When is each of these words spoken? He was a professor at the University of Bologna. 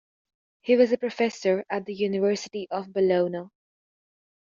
He 0.61 0.77
was 0.77 0.91
a 0.91 0.97
professor 0.97 1.63
at 1.69 1.85
the 1.85 1.93
University 1.93 2.67
of 2.71 2.91
Bologna. 2.91 3.51